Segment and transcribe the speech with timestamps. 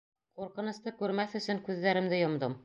[0.39, 2.59] Ҡурҡынысты күрмәҫ өсөн күҙҙәремде йомдом.